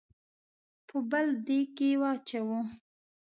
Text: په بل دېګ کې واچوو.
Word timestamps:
په 0.87 0.97
بل 1.11 1.27
دېګ 1.45 1.67
کې 1.77 1.89
واچوو. 2.01 2.59